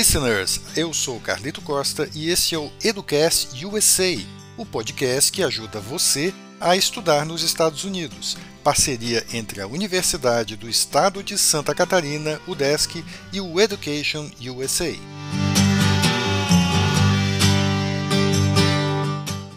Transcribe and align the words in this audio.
listeners! 0.00 0.62
Eu 0.74 0.94
sou 0.94 1.20
Carlito 1.20 1.60
Costa 1.60 2.08
e 2.14 2.30
esse 2.30 2.54
é 2.54 2.58
o 2.58 2.72
Educast 2.82 3.62
USA, 3.66 4.18
o 4.56 4.64
podcast 4.64 5.30
que 5.30 5.42
ajuda 5.42 5.78
você 5.78 6.32
a 6.58 6.74
estudar 6.74 7.26
nos 7.26 7.42
Estados 7.42 7.84
Unidos. 7.84 8.38
Parceria 8.64 9.22
entre 9.34 9.60
a 9.60 9.66
Universidade 9.66 10.56
do 10.56 10.70
Estado 10.70 11.22
de 11.22 11.36
Santa 11.36 11.74
Catarina, 11.74 12.40
UDESC, 12.48 13.04
e 13.30 13.42
o 13.42 13.60
Education 13.60 14.30
USA. 14.40 14.94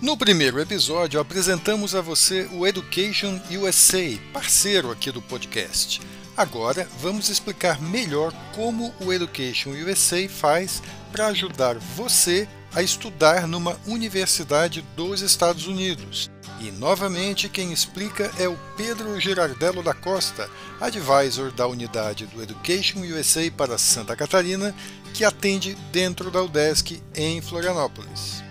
No 0.01 0.17
primeiro 0.17 0.59
episódio, 0.59 1.21
apresentamos 1.21 1.95
a 1.95 2.01
você 2.01 2.49
o 2.51 2.67
Education 2.67 3.39
USA, 3.49 4.19
parceiro 4.33 4.91
aqui 4.91 5.09
do 5.09 5.21
podcast. 5.21 6.01
Agora 6.35 6.87
vamos 6.99 7.29
explicar 7.29 7.79
melhor 7.79 8.33
como 8.55 8.93
o 8.99 9.13
Education 9.13 9.69
USA 9.71 10.27
faz 10.27 10.81
para 11.11 11.27
ajudar 11.27 11.75
você 11.75 12.47
a 12.73 12.81
estudar 12.81 13.47
numa 13.47 13.79
universidade 13.85 14.81
dos 14.95 15.21
Estados 15.21 15.67
Unidos. 15.67 16.31
E 16.59 16.71
novamente 16.71 17.47
quem 17.47 17.71
explica 17.71 18.31
é 18.39 18.47
o 18.47 18.57
Pedro 18.75 19.19
Girardello 19.19 19.83
da 19.83 19.93
Costa, 19.93 20.49
advisor 20.81 21.51
da 21.51 21.67
unidade 21.67 22.25
do 22.25 22.41
Education 22.41 23.01
USA 23.01 23.51
para 23.51 23.77
Santa 23.77 24.15
Catarina, 24.15 24.73
que 25.13 25.23
atende 25.23 25.75
dentro 25.91 26.31
da 26.31 26.41
UDESC 26.41 26.99
em 27.13 27.41
Florianópolis. 27.41 28.43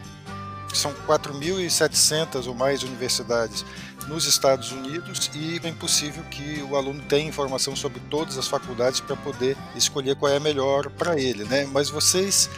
São 0.74 0.92
4.700 1.06 2.46
ou 2.46 2.54
mais 2.54 2.82
universidades 2.82 3.64
nos 4.08 4.26
Estados 4.26 4.72
Unidos 4.72 5.30
e 5.34 5.60
é 5.62 5.68
impossível 5.68 6.23
que 6.24 6.62
o 6.68 6.76
aluno 6.76 7.02
tenha 7.09 7.29
informação 7.29 7.76
sobre 7.76 8.01
todas 8.10 8.37
as 8.37 8.48
faculdades 8.48 9.01
para 9.01 9.16
poder 9.16 9.56
escolher 9.76 10.16
qual 10.16 10.32
é 10.32 10.37
a 10.37 10.40
melhor 10.40 10.90
para 10.90 11.18
ele, 11.18 11.45
né? 11.45 11.68
Mas 11.70 11.88
vocês 11.88 12.51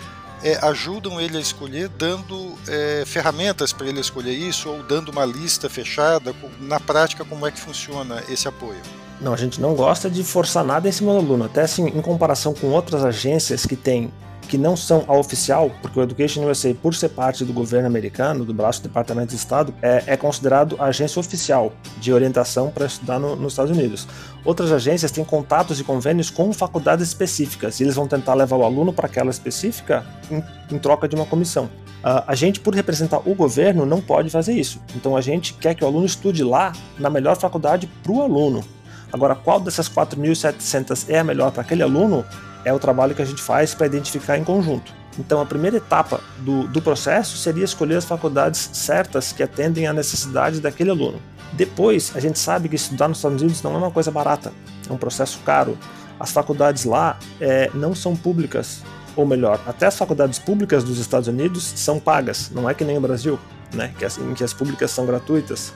é, 0.42 0.58
ajudam 0.62 1.20
ele 1.20 1.36
a 1.36 1.40
escolher 1.40 1.88
dando 1.88 2.54
é, 2.68 3.04
ferramentas 3.06 3.72
para 3.72 3.86
ele 3.86 4.00
escolher 4.00 4.32
isso 4.32 4.68
ou 4.68 4.82
dando 4.82 5.10
uma 5.10 5.24
lista 5.24 5.68
fechada? 5.68 6.34
Na 6.60 6.78
prática, 6.78 7.24
como 7.24 7.46
é 7.46 7.50
que 7.50 7.60
funciona 7.60 8.22
esse 8.28 8.46
apoio? 8.46 8.80
Não, 9.20 9.32
a 9.32 9.36
gente 9.36 9.60
não 9.60 9.74
gosta 9.74 10.10
de 10.10 10.22
forçar 10.22 10.64
nada 10.64 10.88
em 10.88 10.92
cima 10.92 11.12
do 11.12 11.18
aluno, 11.18 11.44
até 11.44 11.62
assim, 11.62 11.86
em 11.86 12.02
comparação 12.02 12.52
com 12.52 12.68
outras 12.68 13.04
agências 13.04 13.64
que 13.64 13.76
têm 13.76 14.12
que 14.48 14.58
não 14.58 14.76
são 14.76 15.04
a 15.08 15.16
oficial, 15.16 15.70
porque 15.82 15.98
o 15.98 16.02
Education 16.02 16.48
USA, 16.48 16.74
por 16.74 16.94
ser 16.94 17.10
parte 17.10 17.44
do 17.44 17.52
governo 17.52 17.86
americano, 17.86 18.44
do 18.44 18.54
braço 18.54 18.80
do 18.80 18.88
Departamento 18.88 19.30
de 19.30 19.36
Estado, 19.36 19.74
é, 19.82 20.04
é 20.06 20.16
considerado 20.16 20.76
agência 20.80 21.18
oficial 21.18 21.72
de 21.98 22.12
orientação 22.12 22.70
para 22.70 22.86
estudar 22.86 23.18
no, 23.18 23.36
nos 23.36 23.52
Estados 23.52 23.76
Unidos. 23.76 24.06
Outras 24.44 24.70
agências 24.72 25.10
têm 25.10 25.24
contatos 25.24 25.80
e 25.80 25.84
convênios 25.84 26.30
com 26.30 26.52
faculdades 26.52 27.06
específicas, 27.06 27.80
e 27.80 27.84
eles 27.84 27.94
vão 27.94 28.06
tentar 28.06 28.34
levar 28.34 28.56
o 28.56 28.64
aluno 28.64 28.92
para 28.92 29.06
aquela 29.06 29.30
específica 29.30 30.04
em, 30.30 30.42
em 30.74 30.78
troca 30.78 31.08
de 31.08 31.14
uma 31.16 31.26
comissão. 31.26 31.64
Uh, 32.04 32.20
a 32.26 32.34
gente, 32.34 32.60
por 32.60 32.74
representar 32.74 33.26
o 33.26 33.34
governo, 33.34 33.86
não 33.86 34.00
pode 34.00 34.28
fazer 34.28 34.52
isso. 34.52 34.78
Então 34.94 35.16
a 35.16 35.22
gente 35.22 35.54
quer 35.54 35.74
que 35.74 35.82
o 35.82 35.86
aluno 35.86 36.04
estude 36.04 36.44
lá 36.44 36.72
na 36.98 37.08
melhor 37.08 37.34
faculdade 37.36 37.86
para 38.02 38.12
o 38.12 38.20
aluno. 38.20 38.62
Agora, 39.10 39.34
qual 39.34 39.58
dessas 39.58 39.88
4.700 39.88 41.06
é 41.08 41.20
a 41.20 41.24
melhor 41.24 41.50
para 41.50 41.62
aquele 41.62 41.82
aluno? 41.82 42.24
É 42.64 42.72
o 42.72 42.78
trabalho 42.78 43.14
que 43.14 43.22
a 43.22 43.24
gente 43.24 43.42
faz 43.42 43.74
para 43.74 43.86
identificar 43.86 44.38
em 44.38 44.44
conjunto. 44.44 44.92
Então, 45.18 45.40
a 45.40 45.46
primeira 45.46 45.76
etapa 45.76 46.20
do, 46.38 46.66
do 46.68 46.82
processo 46.82 47.36
seria 47.36 47.64
escolher 47.64 47.96
as 47.96 48.04
faculdades 48.04 48.70
certas 48.72 49.32
que 49.32 49.42
atendem 49.42 49.86
à 49.86 49.92
necessidade 49.92 50.60
daquele 50.60 50.90
aluno. 50.90 51.20
Depois, 51.52 52.12
a 52.16 52.20
gente 52.20 52.38
sabe 52.38 52.68
que 52.68 52.74
estudar 52.74 53.06
nos 53.06 53.18
Estados 53.18 53.40
Unidos 53.40 53.62
não 53.62 53.74
é 53.74 53.78
uma 53.78 53.90
coisa 53.90 54.10
barata, 54.10 54.52
é 54.88 54.92
um 54.92 54.96
processo 54.96 55.38
caro. 55.44 55.78
As 56.18 56.32
faculdades 56.32 56.84
lá 56.84 57.16
é, 57.40 57.70
não 57.74 57.94
são 57.94 58.16
públicas, 58.16 58.82
ou 59.14 59.24
melhor, 59.24 59.60
até 59.66 59.86
as 59.86 59.96
faculdades 59.96 60.38
públicas 60.38 60.82
dos 60.82 60.98
Estados 60.98 61.28
Unidos 61.28 61.62
são 61.76 62.00
pagas, 62.00 62.50
não 62.50 62.68
é 62.68 62.74
que 62.74 62.84
nem 62.84 62.98
o 62.98 63.00
Brasil, 63.00 63.38
né, 63.72 63.92
que 63.96 64.04
as, 64.04 64.18
em 64.18 64.34
que 64.34 64.42
as 64.42 64.52
públicas 64.52 64.90
são 64.90 65.06
gratuitas. 65.06 65.72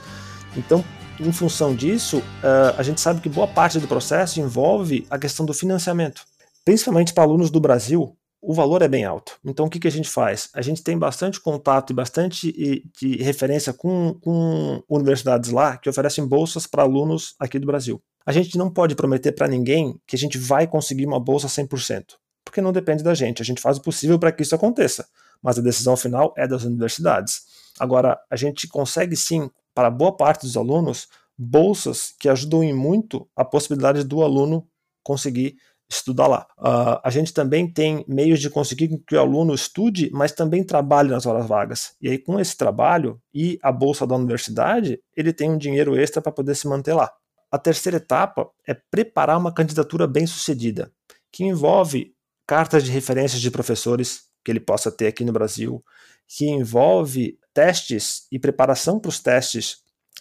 Então, 0.57 0.83
em 1.17 1.31
função 1.31 1.73
disso, 1.73 2.17
uh, 2.17 2.75
a 2.77 2.83
gente 2.83 2.99
sabe 2.99 3.21
que 3.21 3.29
boa 3.29 3.47
parte 3.47 3.79
do 3.79 3.87
processo 3.87 4.39
envolve 4.41 5.05
a 5.09 5.17
questão 5.17 5.45
do 5.45 5.53
financiamento 5.53 6.25
principalmente 6.69 7.15
para 7.15 7.23
alunos 7.23 7.49
do 7.49 7.59
Brasil, 7.59 8.15
o 8.39 8.53
valor 8.53 8.83
é 8.83 8.87
bem 8.87 9.03
alto. 9.03 9.39
Então, 9.43 9.65
o 9.65 9.69
que, 9.71 9.79
que 9.79 9.87
a 9.87 9.91
gente 9.91 10.07
faz? 10.07 10.49
A 10.53 10.61
gente 10.61 10.83
tem 10.83 10.95
bastante 10.95 11.41
contato 11.41 11.89
e 11.89 11.95
bastante 11.95 12.85
de 12.95 13.15
referência 13.23 13.73
com, 13.73 14.13
com 14.21 14.83
universidades 14.87 15.49
lá 15.49 15.77
que 15.77 15.89
oferecem 15.89 16.23
bolsas 16.27 16.67
para 16.67 16.83
alunos 16.83 17.33
aqui 17.39 17.57
do 17.57 17.65
Brasil. 17.65 17.99
A 18.23 18.31
gente 18.31 18.55
não 18.55 18.69
pode 18.69 18.93
prometer 18.93 19.31
para 19.31 19.47
ninguém 19.47 19.99
que 20.05 20.15
a 20.15 20.19
gente 20.19 20.37
vai 20.37 20.67
conseguir 20.67 21.07
uma 21.07 21.19
bolsa 21.19 21.47
100%, 21.47 22.03
porque 22.45 22.61
não 22.61 22.71
depende 22.71 23.03
da 23.03 23.15
gente. 23.15 23.41
A 23.41 23.45
gente 23.45 23.61
faz 23.61 23.77
o 23.77 23.81
possível 23.81 24.19
para 24.19 24.31
que 24.31 24.43
isso 24.43 24.53
aconteça, 24.53 25.07
mas 25.41 25.57
a 25.57 25.63
decisão 25.63 25.97
final 25.97 26.35
é 26.37 26.47
das 26.47 26.65
universidades. 26.65 27.45
Agora, 27.79 28.15
a 28.29 28.35
gente 28.35 28.67
consegue 28.67 29.15
sim, 29.15 29.49
para 29.73 29.89
boa 29.89 30.15
parte 30.15 30.45
dos 30.45 30.55
alunos, 30.55 31.07
bolsas 31.35 32.13
que 32.19 32.29
ajudam 32.29 32.63
em 32.63 32.73
muito 32.73 33.27
a 33.35 33.43
possibilidade 33.43 34.03
do 34.03 34.21
aluno 34.21 34.67
conseguir 35.01 35.57
estudar 35.89 36.27
lá. 36.27 36.47
Uh, 36.57 37.01
a 37.03 37.09
gente 37.09 37.33
também 37.33 37.67
tem 37.71 38.05
meios 38.07 38.39
de 38.39 38.49
conseguir 38.49 38.89
que 39.07 39.15
o 39.15 39.19
aluno 39.19 39.53
estude, 39.53 40.09
mas 40.13 40.31
também 40.31 40.63
trabalhe 40.63 41.09
nas 41.09 41.25
horas 41.25 41.47
vagas. 41.47 41.95
E 41.99 42.09
aí, 42.09 42.17
com 42.17 42.39
esse 42.39 42.55
trabalho 42.55 43.19
e 43.33 43.57
a 43.63 43.71
bolsa 43.71 44.05
da 44.05 44.15
universidade, 44.15 45.01
ele 45.15 45.33
tem 45.33 45.49
um 45.49 45.57
dinheiro 45.57 45.99
extra 45.99 46.21
para 46.21 46.31
poder 46.31 46.55
se 46.55 46.67
manter 46.67 46.93
lá. 46.93 47.11
A 47.51 47.57
terceira 47.57 47.97
etapa 47.97 48.47
é 48.67 48.75
preparar 48.75 49.37
uma 49.37 49.51
candidatura 49.51 50.05
bem 50.05 50.27
sucedida, 50.27 50.91
que 51.31 51.43
envolve 51.43 52.13
cartas 52.45 52.83
de 52.83 52.91
referências 52.91 53.41
de 53.41 53.49
professores 53.49 54.29
que 54.45 54.51
ele 54.51 54.59
possa 54.59 54.91
ter 54.91 55.07
aqui 55.07 55.25
no 55.25 55.33
Brasil, 55.33 55.83
que 56.27 56.47
envolve 56.47 57.39
testes 57.53 58.27
e 58.31 58.37
preparação 58.37 58.99
para 58.99 59.09
os 59.09 59.19
testes 59.19 59.77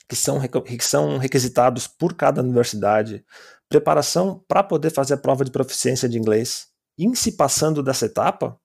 que 0.08 0.16
são, 0.16 0.40
que 0.40 0.84
são 0.84 1.18
requisitados 1.18 1.86
por 1.86 2.14
cada 2.14 2.40
universidade, 2.40 3.22
preparação 3.68 4.42
para 4.48 4.62
poder 4.62 4.90
fazer 4.90 5.14
a 5.14 5.18
prova 5.18 5.44
de 5.44 5.50
proficiência 5.50 6.08
de 6.08 6.18
inglês. 6.18 6.68
Em 6.98 7.14
se 7.14 7.32
passando 7.32 7.82
dessa 7.82 8.06
etapa, 8.06 8.58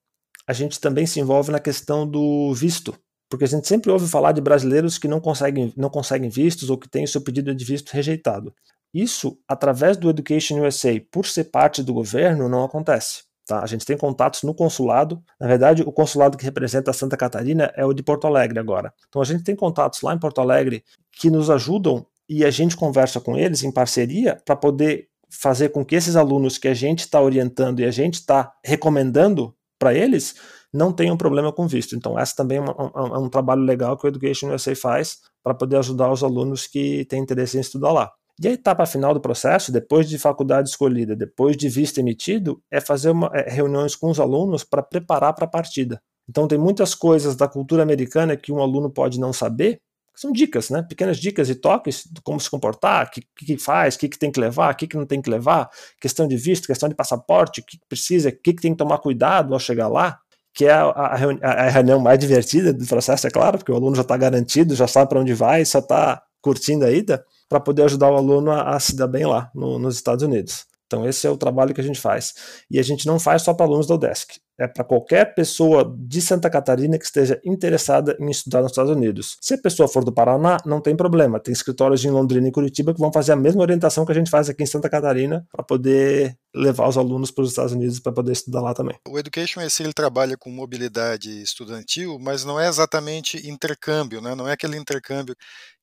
a 0.48 0.54
gente 0.54 0.80
também 0.80 1.06
se 1.06 1.20
envolve 1.20 1.52
na 1.52 1.60
questão 1.60 2.08
do 2.08 2.54
visto, 2.54 2.94
porque 3.30 3.46
a 3.46 3.48
gente 3.48 3.68
sempre 3.68 3.92
ouve 3.92 4.08
falar 4.08 4.32
de 4.32 4.42
brasileiros 4.42 4.98
que 4.98 5.08
não 5.08 5.20
conseguem, 5.20 5.74
não 5.76 5.90
conseguem 5.90 6.30
vistos 6.30 6.70
ou 6.70 6.78
que 6.78 6.90
têm 6.90 7.04
o 7.04 7.08
seu 7.08 7.22
pedido 7.22 7.54
de 7.54 7.66
visto 7.66 7.92
rejeitado. 7.92 8.54
Isso, 8.94 9.40
através 9.48 9.98
do 9.98 10.10
Education 10.10 10.66
USA, 10.66 11.02
por 11.12 11.26
ser 11.26 11.46
parte 11.46 11.82
do 11.82 11.94
governo, 11.94 12.48
não 12.48 12.64
acontece. 12.64 13.24
Tá? 13.46 13.62
A 13.62 13.66
gente 13.66 13.86
tem 13.86 13.98
contatos 13.98 14.44
no 14.44 14.54
consulado. 14.54 15.22
Na 15.40 15.48
verdade, 15.48 15.82
o 15.84 15.92
consulado 15.92 16.38
que 16.38 16.46
representa 16.46 16.94
Santa 16.94 17.18
Catarina 17.18 17.72
é 17.76 17.86
o 17.86 17.94
de 17.94 18.04
Porto 18.04 18.28
Alegre 18.28 18.60
agora. 18.60 18.94
Então 19.10 19.22
a 19.22 19.26
gente 19.26 19.44
tem 19.44 19.56
contatos 19.56 20.02
lá 20.02 20.14
em 20.14 20.20
Porto 20.20 20.40
Alegre 20.40 20.84
que 21.12 21.30
nos 21.30 21.50
ajudam 21.50 22.06
e 22.30 22.46
a 22.46 22.52
gente 22.52 22.78
conversa 22.78 23.20
com 23.20 23.38
eles 23.38 23.64
em 23.64 23.72
parceria 23.72 24.42
para 24.46 24.56
poder 24.56 25.08
fazer 25.30 25.70
com 25.70 25.84
que 25.84 25.96
esses 25.96 26.16
alunos 26.16 26.58
que 26.58 26.68
a 26.68 26.74
gente 26.74 27.00
está 27.00 27.20
orientando 27.22 27.80
e 27.80 27.86
a 27.86 27.92
gente 27.92 28.16
está 28.16 28.54
recomendando 28.64 29.56
para 29.80 29.94
eles 29.94 30.36
não 30.72 30.92
tenham 30.92 31.18
problema 31.18 31.52
com 31.52 31.68
visto. 31.68 31.96
Então, 31.96 32.18
essa 32.18 32.36
também 32.36 32.58
é 32.58 32.62
um, 32.62 32.66
um, 32.66 33.16
é 33.16 33.20
um 33.20 33.30
trabalho 33.30 33.62
legal 33.62 33.98
que 33.98 34.06
o 34.06 34.10
Education 34.10 34.54
USA 34.54 34.76
faz 34.76 35.18
para 35.44 35.54
poder 35.54 35.78
ajudar 35.78 36.12
os 36.12 36.24
alunos 36.24 36.68
que 36.68 37.06
têm 37.06 37.22
interesse 37.22 37.58
em 37.58 37.62
estudar 37.62 37.92
lá. 37.92 38.12
E 38.42 38.48
a 38.48 38.52
etapa 38.52 38.86
final 38.86 39.14
do 39.14 39.22
processo, 39.22 39.72
depois 39.72 40.10
de 40.10 40.18
faculdade 40.18 40.70
escolhida, 40.70 41.16
depois 41.16 41.56
de 41.56 41.70
visto 41.70 42.00
emitido, 42.00 42.60
é 42.72 42.82
fazer 42.82 43.12
uma, 43.12 43.30
é, 43.34 43.52
reuniões 43.52 43.96
com 43.96 44.10
os 44.10 44.20
alunos 44.20 44.64
para 44.64 44.82
preparar 44.82 45.34
para 45.34 45.46
a 45.46 45.50
partida. 45.50 46.02
Então, 46.28 46.48
tem 46.48 46.58
muitas 46.58 46.96
coisas 46.96 47.36
da 47.36 47.48
cultura 47.48 47.84
americana 47.84 48.36
que 48.36 48.52
um 48.52 48.60
aluno 48.60 48.90
pode 48.90 49.20
não 49.20 49.32
saber 49.32 49.80
são 50.16 50.32
dicas, 50.32 50.70
né? 50.70 50.84
Pequenas 50.84 51.18
dicas 51.18 51.50
e 51.50 51.56
toques 51.56 52.04
de 52.10 52.22
como 52.22 52.40
se 52.40 52.50
comportar, 52.50 53.08
o 53.08 53.10
que, 53.10 53.22
que, 53.46 53.58
faz, 53.58 53.96
o 53.96 54.00
que, 54.00 54.10
que 54.10 54.20
tem 54.20 54.32
que 54.32 54.40
levar, 54.40 54.74
o 54.74 54.78
que, 54.78 54.88
que 54.88 54.98
não 54.98 55.06
tem 55.06 55.22
que 55.22 55.30
levar, 55.30 55.70
questão 56.00 56.28
de 56.28 56.38
visto, 56.38 56.68
questão 56.68 56.88
de 56.88 56.96
passaporte, 56.96 57.62
o 57.62 57.66
que, 57.66 57.78
que 57.78 57.86
precisa, 57.88 58.30
o 58.30 58.32
que, 58.32 58.54
que 58.54 58.62
tem 58.62 58.72
que 58.72 58.78
tomar 58.78 59.00
cuidado 59.00 59.54
ao 59.54 59.60
chegar 59.60 59.88
lá, 59.88 60.20
que 60.54 60.66
é 60.66 60.72
a, 60.72 60.84
a, 60.84 61.14
a 61.14 61.70
reunião 61.70 62.00
mais 62.00 62.20
divertida 62.20 62.72
do 62.72 62.86
processo, 62.86 63.26
é 63.26 63.32
claro, 63.32 63.58
porque 63.58 63.72
o 63.72 63.76
aluno 63.76 63.96
já 63.96 64.04
está 64.04 64.16
garantido, 64.16 64.76
já 64.76 64.88
sabe 64.88 65.10
para 65.10 65.20
onde 65.20 65.34
vai, 65.34 65.66
só 65.66 65.80
está 65.80 66.22
curtindo 66.42 66.86
a 66.86 66.92
ida, 66.92 67.26
para 67.50 67.60
poder 67.60 67.84
ajudar 67.84 68.12
o 68.12 68.16
aluno 68.16 68.52
a, 68.52 68.76
a, 68.76 68.80
se 68.80 68.96
dar 68.96 69.08
bem 69.08 69.26
lá 69.26 69.50
no, 69.56 69.80
nos 69.80 69.96
Estados 69.96 70.24
Unidos. 70.24 70.66
Então, 70.94 71.10
esse 71.10 71.26
é 71.26 71.30
o 71.30 71.36
trabalho 71.36 71.74
que 71.74 71.82
a 71.82 71.84
gente 71.84 72.00
faz. 72.00 72.36
E 72.70 72.78
a 72.78 72.84
gente 72.84 73.08
não 73.08 73.20
faz 73.20 73.42
só 73.42 73.52
para 73.52 73.66
alunos 73.66 73.88
da 73.88 73.96
UDESC 73.96 74.40
é 74.58 74.68
para 74.68 74.84
qualquer 74.84 75.34
pessoa 75.34 75.96
de 75.98 76.22
Santa 76.22 76.50
Catarina 76.50 76.98
que 76.98 77.06
esteja 77.06 77.40
interessada 77.44 78.16
em 78.20 78.30
estudar 78.30 78.62
nos 78.62 78.72
Estados 78.72 78.92
Unidos. 78.92 79.38
Se 79.42 79.56
a 79.56 79.58
pessoa 79.58 79.88
for 79.88 80.04
do 80.04 80.14
Paraná, 80.14 80.58
não 80.66 80.80
tem 80.80 80.96
problema. 80.96 81.40
Tem 81.40 81.52
escritórios 81.52 82.06
em 82.06 82.10
Londrina 82.10 82.48
e 82.48 82.52
Curitiba 82.52 82.94
que 82.94 83.00
vão 83.00 83.12
fazer 83.12 83.32
a 83.32 83.36
mesma 83.36 83.62
orientação 83.62 84.06
que 84.06 84.12
a 84.12 84.16
gente 84.16 84.30
faz 84.30 84.50
aqui 84.50 84.64
em 84.64 84.68
Santa 84.68 84.90
Catarina 84.90 85.46
para 85.52 85.64
poder 85.64 86.38
levar 86.56 86.88
os 86.88 86.98
alunos 86.98 87.32
para 87.32 87.44
os 87.44 87.50
Estados 87.50 87.74
Unidos 87.74 88.00
para 88.00 88.12
poder 88.12 88.32
estudar 88.32 88.62
lá 88.62 88.76
também. 88.76 88.96
O 89.08 89.18
Education 89.18 89.60
esse 89.62 89.82
ele 89.82 89.94
trabalha 89.94 90.38
com 90.38 90.52
mobilidade 90.52 91.42
estudantil, 91.42 92.20
mas 92.20 92.46
não 92.46 92.60
é 92.60 92.68
exatamente 92.68 93.50
intercâmbio, 93.50 94.22
né? 94.22 94.36
Não 94.36 94.48
é 94.48 94.52
aquele 94.52 94.78
intercâmbio 94.78 95.36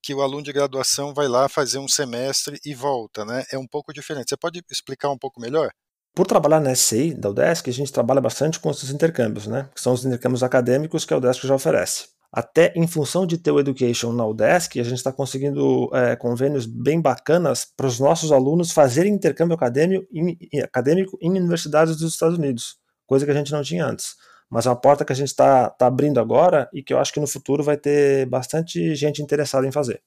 que 0.03 0.15
o 0.15 0.23
aluno 0.23 0.43
de 0.43 0.53
graduação 0.53 1.13
vai 1.15 1.29
lá 1.29 1.49
fazer 1.49 1.79
um 1.79 1.89
semestre 1.89 2.59
e 2.65 2.75
volta, 2.75 3.25
né? 3.25 3.45
É 3.53 3.59
um 3.59 3.67
pouco 3.67 3.93
diferente. 3.93 4.29
Você 4.29 4.37
pode 4.37 4.63
explicar 4.71 5.11
um 5.11 5.19
pouco 5.19 5.41
melhor? 5.41 5.71
Por 6.15 6.27
trabalhar 6.27 6.61
na 6.61 6.75
SCI 6.75 7.15
da 7.15 7.31
UDESC, 7.31 7.71
a 7.71 7.73
gente 7.73 7.93
trabalha 7.93 8.21
bastante 8.21 8.59
com 8.59 8.71
esses 8.71 8.91
intercâmbios, 8.91 9.47
né? 9.47 9.69
que 9.75 9.81
são 9.81 9.93
os 9.93 10.05
intercâmbios 10.05 10.43
acadêmicos 10.43 11.05
que 11.05 11.15
a 11.15 11.17
UDESC 11.17 11.47
já 11.47 11.55
oferece. 11.55 12.09
Até 12.33 12.73
em 12.77 12.87
função 12.87 13.27
de 13.27 13.39
ter 13.39 13.51
o 13.51 13.59
Education 13.59 14.13
na 14.13 14.25
UDESC, 14.25 14.79
a 14.79 14.85
gente 14.85 14.99
está 14.99 15.13
conseguindo 15.13 15.91
é, 15.93 16.15
convênios 16.15 16.65
bem 16.65 17.01
bacanas 17.01 17.65
para 17.77 17.87
os 17.87 17.99
nossos 17.99 18.31
alunos 18.31 18.71
fazerem 18.71 19.13
intercâmbio 19.13 19.55
acadêmico 19.55 20.07
em, 20.13 20.37
acadêmico 20.63 21.19
em 21.21 21.31
universidades 21.31 21.97
dos 21.97 22.13
Estados 22.13 22.39
Unidos, 22.39 22.77
coisa 23.05 23.25
que 23.25 23.33
a 23.33 23.35
gente 23.35 23.51
não 23.51 23.63
tinha 23.63 23.85
antes. 23.85 24.15
Mas 24.51 24.67
é 24.67 24.69
uma 24.69 24.77
porta 24.77 25.05
que 25.05 25.13
a 25.13 25.17
gente 25.17 25.29
está 25.29 25.71
tá 25.71 25.87
abrindo 25.87 26.19
agora 26.19 26.69
e 26.73 26.83
que 26.83 26.93
eu 26.93 26.99
acho 26.99 27.13
que 27.13 27.21
no 27.21 27.27
futuro 27.27 27.63
vai 27.63 27.77
ter 27.77 28.27
bastante 28.27 28.95
gente 28.97 29.23
interessada 29.23 29.67
em 29.67 29.73
fazer. 29.73 30.03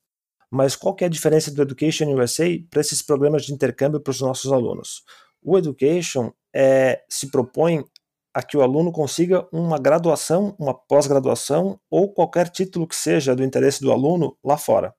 Mas 0.51 0.75
qual 0.75 0.94
que 0.94 1.04
é 1.04 1.07
a 1.07 1.10
diferença 1.10 1.50
do 1.50 1.62
Education 1.62 2.13
USA 2.13 2.45
para 2.69 2.81
esses 2.81 3.01
programas 3.01 3.45
de 3.45 3.54
intercâmbio 3.54 4.00
para 4.00 4.12
os 4.12 4.22
nossos 4.22 4.51
alunos? 4.51 5.04
O 5.42 5.57
Education 5.57 6.31
é, 6.54 7.01
se 7.10 7.31
propõe 7.31 7.84
a 8.34 8.42
que 8.42 8.57
o 8.57 8.62
aluno 8.62 8.92
consiga 8.92 9.48
uma 9.51 9.78
graduação, 9.78 10.56
uma 10.60 10.74
pós-graduação 10.74 11.80
ou 11.90 12.12
qualquer 12.12 12.50
título 12.50 12.88
que 12.88 12.95
seja 12.95 13.36
do 13.36 13.44
interesse 13.44 13.81
do 13.81 13.92
aluno 13.92 14.38
lá 14.44 14.57
fora. 14.57 14.94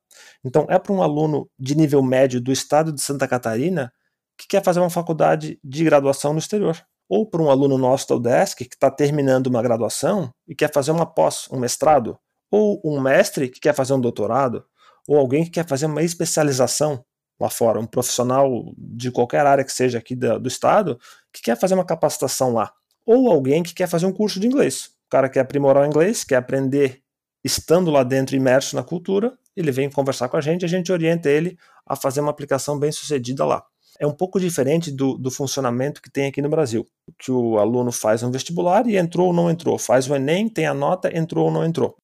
Então, 0.45 0.67
é 0.69 0.79
para 0.79 0.93
um 0.93 1.03
aluno 1.03 1.51
de 1.59 1.77
nível 1.77 2.03
médio 2.03 2.41
do 2.41 2.53
estado 2.53 2.93
de 2.93 3.01
Santa 3.01 3.27
Catarina 3.27 3.93
que 4.39 4.47
quer 4.49 4.63
fazer 4.63 4.81
uma 4.81 4.91
faculdade 4.91 5.59
de 5.63 5.85
graduação 5.85 6.33
no 6.33 6.39
exterior. 6.39 6.77
Ou 7.09 7.29
para 7.29 7.43
um 7.43 7.51
aluno 7.51 7.77
nosso 7.77 8.09
da 8.09 8.15
UDESC 8.17 8.65
que 8.65 8.75
está 8.75 8.91
terminando 8.91 9.49
uma 9.49 9.63
graduação 9.63 10.31
e 10.49 10.55
quer 10.55 10.73
fazer 10.73 10.91
uma 10.91 11.07
pós, 11.07 11.49
um 11.51 11.59
mestrado. 11.59 12.19
Ou 12.51 12.81
um 12.85 13.01
mestre 13.01 13.49
que 13.49 13.61
quer 13.61 13.75
fazer 13.75 13.93
um 13.95 14.01
doutorado. 14.01 14.65
Ou 15.07 15.19
alguém 15.19 15.45
que 15.45 15.51
quer 15.51 15.67
fazer 15.67 15.87
uma 15.87 16.03
especialização 16.03 17.05
lá 17.39 17.51
fora, 17.51 17.81
um 17.81 17.87
profissional 17.87 18.73
de 18.79 19.11
qualquer 19.11 19.45
área 19.45 19.65
que 19.65 19.73
seja 19.73 19.99
aqui 19.99 20.15
do, 20.15 20.39
do 20.39 20.49
estado, 20.49 20.99
que 21.33 21.43
quer 21.43 21.59
fazer 21.59 21.75
uma 21.75 21.85
capacitação 21.85 22.55
lá. 22.55 22.73
Ou 23.05 23.31
alguém 23.31 23.63
que 23.63 23.75
quer 23.75 23.87
fazer 23.87 24.07
um 24.07 24.13
curso 24.13 24.41
de 24.41 24.47
inglês. 24.47 24.87
O 25.07 25.11
cara 25.11 25.29
quer 25.29 25.41
aprimorar 25.41 25.83
o 25.83 25.87
inglês, 25.87 26.25
quer 26.25 26.37
aprender 26.37 27.03
estando 27.45 27.91
lá 27.91 28.03
dentro, 28.03 28.35
imerso 28.35 28.75
na 28.75 28.83
cultura, 28.83 29.37
ele 29.55 29.71
vem 29.71 29.91
conversar 29.91 30.29
com 30.29 30.37
a 30.37 30.41
gente, 30.41 30.65
a 30.65 30.69
gente 30.69 30.91
orienta 30.91 31.29
ele 31.29 31.59
a 31.87 31.95
fazer 31.95 32.21
uma 32.21 32.31
aplicação 32.31 32.79
bem 32.79 32.91
sucedida 32.91 33.45
lá. 33.45 33.65
É 33.99 34.07
um 34.07 34.13
pouco 34.13 34.41
diferente 34.41 34.91
do, 34.91 35.17
do 35.17 35.31
funcionamento 35.31 36.03
que 36.03 36.11
tem 36.11 36.27
aqui 36.27 36.43
no 36.43 36.49
Brasil, 36.49 36.87
que 37.19 37.31
o 37.31 37.59
aluno 37.59 37.93
faz 37.93 38.23
um 38.23 38.31
vestibular 38.31 38.87
e 38.87 38.97
entrou 38.97 39.29
ou 39.29 39.33
não 39.33 39.51
entrou, 39.51 39.79
faz 39.79 40.09
o 40.09 40.15
Enem, 40.15 40.49
tem 40.49 40.67
a 40.67 40.75
nota, 40.75 41.17
entrou 41.17 41.47
ou 41.47 41.51
não 41.51 41.65
entrou. 41.65 41.97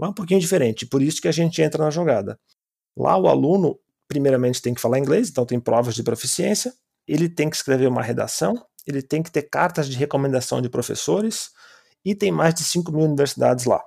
É 0.00 0.06
um 0.06 0.12
pouquinho 0.12 0.40
diferente, 0.40 0.86
por 0.86 1.02
isso 1.02 1.20
que 1.20 1.28
a 1.28 1.32
gente 1.32 1.60
entra 1.60 1.84
na 1.84 1.90
jogada. 1.90 2.38
Lá 2.96 3.16
o 3.16 3.28
aluno 3.28 3.78
primeiramente 4.08 4.62
tem 4.62 4.74
que 4.74 4.80
falar 4.80 4.98
inglês, 4.98 5.28
então 5.28 5.44
tem 5.44 5.60
provas 5.60 5.94
de 5.94 6.02
proficiência, 6.02 6.72
ele 7.06 7.28
tem 7.28 7.50
que 7.50 7.56
escrever 7.56 7.88
uma 7.88 8.02
redação, 8.02 8.54
ele 8.86 9.02
tem 9.02 9.22
que 9.22 9.30
ter 9.30 9.42
cartas 9.42 9.88
de 9.88 9.96
recomendação 9.96 10.60
de 10.60 10.68
professores 10.68 11.50
e 12.04 12.14
tem 12.14 12.30
mais 12.30 12.54
de 12.54 12.64
5 12.64 12.90
mil 12.92 13.04
universidades 13.04 13.64
lá. 13.64 13.82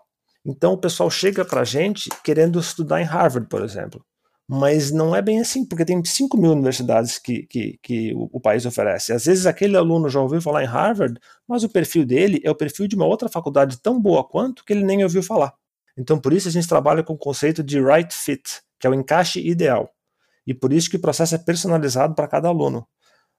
Então 0.45 0.74
o 0.74 0.77
pessoal 0.77 1.09
chega 1.09 1.44
para 1.44 1.62
a 1.62 1.65
gente 1.65 2.09
querendo 2.24 2.59
estudar 2.59 3.01
em 3.01 3.06
Harvard, 3.06 3.48
por 3.50 3.63
exemplo. 3.63 4.04
Mas 4.49 4.91
não 4.91 5.13
é 5.13 5.21
bem 5.21 5.41
assim, 5.41 5.65
porque 5.65 5.83
tem 5.83 6.03
5 6.03 6.38
mil 6.38 6.51
universidades 6.51 7.19
que, 7.19 7.44
que, 7.47 7.77
que 7.83 8.13
o, 8.13 8.29
o, 8.31 8.39
país 8.39 8.65
oferece. 8.65 9.11
Às 9.11 9.25
vezes 9.25 9.45
aquele 9.45 9.75
aluno 9.75 10.07
já 10.07 10.21
ouviu 10.21 10.41
falar 10.41 10.63
em 10.63 10.67
Harvard, 10.67 11.19
mas 11.45 11.63
o 11.63 11.69
perfil 11.69 12.05
dele 12.05 12.39
é 12.44 12.49
o 12.49 12.55
perfil 12.55 12.88
de 12.88 12.95
uma 12.95 13.05
outra 13.05 13.27
faculdade 13.27 13.77
tão 13.81 13.99
boa 13.99 14.23
quanto 14.23 14.63
que 14.63 14.71
ele 14.71 14.85
nem 14.85 15.03
ouviu 15.03 15.21
falar. 15.21 15.53
Então 15.97 16.17
por 16.17 16.31
isso 16.31 16.47
a 16.47 16.51
gente 16.51 16.67
trabalha 16.67 17.03
com 17.03 17.13
o 17.13 17.17
conceito 17.17 17.61
de 17.61 17.81
right 17.81 18.13
fit, 18.15 18.61
que 18.79 18.88
é 18.88 18.89
o 18.89 18.94
encaixe 18.94 19.45
ideal. 19.45 19.94
E 20.45 20.53
por 20.53 20.71
isso 20.71 20.89
que 20.89 20.95
o 20.95 21.01
processo 21.01 21.35
é 21.35 21.38
personalizado 21.38 22.15
para 22.15 22.27
cada 22.27 22.47
aluno. 22.47 22.88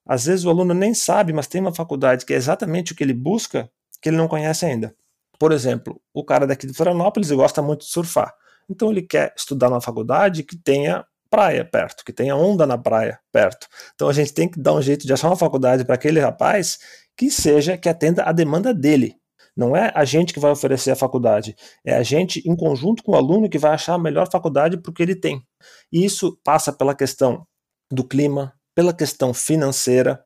Às 0.07 0.27
vezes 0.27 0.45
o 0.45 0.51
aluno 0.51 0.75
nem 0.75 0.93
sabe, 0.93 1.33
mas 1.33 1.47
tem 1.47 1.61
uma 1.61 1.75
faculdade 1.75 2.27
que 2.27 2.35
é 2.35 2.37
exatamente 2.37 2.93
o 2.93 2.95
que 2.95 3.03
ele 3.03 3.15
busca, 3.15 3.71
que 4.03 4.11
ele 4.11 4.17
não 4.19 4.29
conhece 4.29 4.67
ainda. 4.67 4.95
Por 5.39 5.53
exemplo, 5.53 6.01
o 6.13 6.23
cara 6.23 6.47
daqui 6.47 6.67
de 6.67 6.75
Florianópolis 6.75 7.31
gosta 7.31 7.63
muito 7.63 7.81
de 7.81 7.93
surfar. 7.93 8.35
Então 8.69 8.91
ele 8.91 9.03
quer 9.03 9.33
estudar 9.37 9.71
na 9.71 9.81
faculdade 9.81 10.43
que 10.43 10.57
tenha 10.57 11.05
praia 11.31 11.65
perto, 11.65 12.05
que 12.05 12.13
tenha 12.13 12.37
onda 12.37 12.67
na 12.67 12.79
praia 12.79 13.19
perto. 13.33 13.67
Então 13.95 14.09
a 14.09 14.13
gente 14.13 14.33
tem 14.33 14.49
que 14.49 14.61
dar 14.61 14.75
um 14.75 14.83
jeito 14.83 15.07
de 15.07 15.13
achar 15.13 15.29
uma 15.29 15.37
faculdade 15.37 15.85
para 15.85 15.95
aquele 15.95 16.21
rapaz 16.21 16.79
que 17.17 17.31
seja 17.31 17.77
que 17.77 17.89
atenda 17.89 18.23
a 18.25 18.33
demanda 18.33 18.73
dele. 18.73 19.17
Não 19.57 19.75
é 19.75 19.91
a 19.95 20.05
gente 20.05 20.33
que 20.33 20.39
vai 20.39 20.53
oferecer 20.53 20.93
a 20.93 20.97
faculdade, 20.97 21.57
é 21.85 21.97
a 21.97 22.03
gente 22.03 22.41
em 22.49 22.55
conjunto 22.55 23.03
com 23.03 23.13
o 23.13 23.17
aluno 23.17 23.49
que 23.49 23.59
vai 23.59 23.73
achar 23.73 23.95
a 23.95 23.99
melhor 23.99 24.31
faculdade 24.31 24.77
para 24.77 24.91
o 24.91 24.95
que 24.95 25.03
ele 25.03 25.17
tem. 25.17 25.43
E 25.93 26.05
isso 26.05 26.39
passa 26.45 26.73
pela 26.73 26.95
questão 26.95 27.45
do 27.91 28.05
clima, 28.05 28.55
pela 28.75 28.95
questão 28.95 29.35
financeira, 29.35 30.25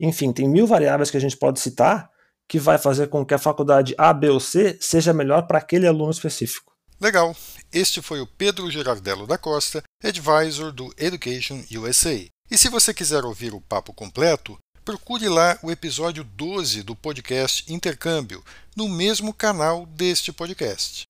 enfim, 0.00 0.32
tem 0.32 0.48
mil 0.48 0.66
variáveis 0.66 1.10
que 1.10 1.16
a 1.18 1.20
gente 1.20 1.36
pode 1.36 1.60
citar 1.60 2.10
que 2.48 2.58
vai 2.58 2.78
fazer 2.78 3.08
com 3.08 3.24
que 3.24 3.34
a 3.34 3.38
faculdade 3.38 3.94
A, 3.96 4.12
B 4.12 4.28
ou 4.28 4.40
C 4.40 4.76
seja 4.80 5.12
melhor 5.12 5.46
para 5.46 5.58
aquele 5.58 5.86
aluno 5.86 6.10
específico. 6.10 6.72
Legal. 7.00 7.34
Este 7.72 8.02
foi 8.02 8.20
o 8.20 8.26
Pedro 8.26 8.70
Gerardello 8.70 9.26
da 9.26 9.38
Costa, 9.38 9.82
advisor 10.04 10.70
do 10.70 10.92
Education 10.98 11.64
USA. 11.78 12.26
E 12.50 12.58
se 12.58 12.68
você 12.68 12.92
quiser 12.92 13.24
ouvir 13.24 13.54
o 13.54 13.60
papo 13.60 13.94
completo, 13.94 14.58
procure 14.84 15.26
lá 15.26 15.58
o 15.62 15.70
episódio 15.70 16.22
12 16.22 16.82
do 16.82 16.94
podcast 16.94 17.64
Intercâmbio, 17.72 18.44
no 18.76 18.86
mesmo 18.86 19.32
canal 19.32 19.86
deste 19.86 20.30
podcast. 20.30 21.06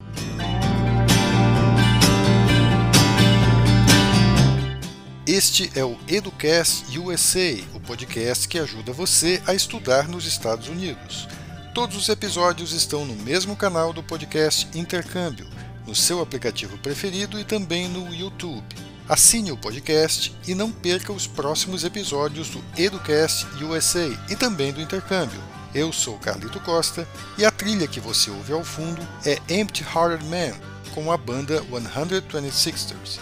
Este 5.26 5.76
é 5.76 5.84
o 5.84 5.98
Educast 6.06 6.96
USA, 6.98 7.64
o 7.75 7.81
podcast 7.81 8.48
que 8.48 8.60
ajuda 8.60 8.92
você 8.92 9.42
a 9.44 9.54
estudar 9.54 10.06
nos 10.06 10.25
Estados 10.25 10.69
Unidos. 10.69 11.26
Todos 11.75 11.96
os 11.96 12.08
episódios 12.08 12.72
estão 12.72 13.04
no 13.04 13.14
mesmo 13.16 13.56
canal 13.56 13.92
do 13.92 14.02
podcast 14.02 14.66
Intercâmbio, 14.76 15.46
no 15.87 15.94
seu 15.94 16.21
aplicativo 16.21 16.79
preferido 16.79 17.38
e 17.38 17.44
também 17.44 17.88
no 17.88 18.12
YouTube. 18.15 18.65
Assine 19.09 19.50
o 19.50 19.56
podcast 19.56 20.32
e 20.47 20.55
não 20.55 20.71
perca 20.71 21.12
os 21.12 21.27
próximos 21.27 21.82
episódios 21.82 22.49
do 22.49 22.62
Educast 22.77 23.47
USA 23.65 24.09
e 24.31 24.37
também 24.37 24.73
do 24.73 24.81
Intercâmbio. 24.81 25.41
Eu 25.75 25.93
sou 25.93 26.17
Carlito 26.19 26.61
Costa 26.61 27.06
e 27.37 27.44
a 27.44 27.50
trilha 27.50 27.88
que 27.88 28.00
você 28.00 28.31
ouve 28.31 28.53
ao 28.53 28.62
fundo 28.62 29.06
é 29.25 29.38
Empty 29.53 29.85
Hearted 29.85 30.25
Man, 30.27 30.56
com 30.94 31.11
a 31.11 31.17
banda 31.17 31.62
126ers. 31.62 33.19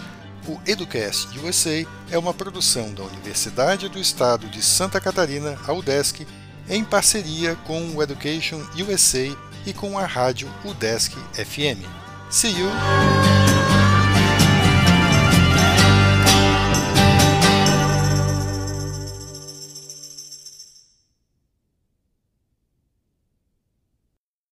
O 0.47 0.59
Educast 0.65 1.27
USA 1.39 1.85
é 2.09 2.17
uma 2.17 2.33
produção 2.33 2.93
da 2.93 3.03
Universidade 3.03 3.89
do 3.89 3.99
Estado 3.99 4.47
de 4.47 4.63
Santa 4.63 4.99
Catarina, 4.99 5.59
a 5.67 5.73
UDESC, 5.73 6.25
em 6.67 6.83
parceria 6.83 7.55
com 7.67 7.95
o 7.95 8.01
Education 8.01 8.59
USA 8.75 9.35
e 9.65 9.73
com 9.73 9.97
a 9.97 10.05
rádio 10.05 10.47
UDESC 10.63 11.15
FM. 11.33 11.98
See 12.29 12.51
you! 12.51 13.38